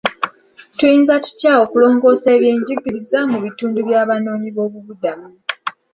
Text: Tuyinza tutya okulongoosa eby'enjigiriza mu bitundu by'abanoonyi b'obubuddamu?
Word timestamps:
Tuyinza 0.77 1.15
tutya 1.25 1.51
okulongoosa 1.63 2.27
eby'enjigiriza 2.35 3.19
mu 3.31 3.37
bitundu 3.45 3.79
by'abanoonyi 3.87 4.49
b'obubuddamu? 4.55 5.29